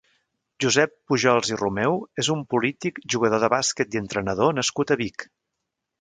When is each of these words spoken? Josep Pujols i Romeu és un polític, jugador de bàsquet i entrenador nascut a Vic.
Josep 0.63 0.93
Pujols 1.11 1.51
i 1.51 1.59
Romeu 1.59 1.99
és 2.23 2.29
un 2.35 2.41
polític, 2.55 2.99
jugador 3.17 3.45
de 3.45 3.53
bàsquet 3.57 3.99
i 3.99 4.03
entrenador 4.05 4.57
nascut 4.61 4.95
a 4.97 4.99
Vic. 5.03 5.29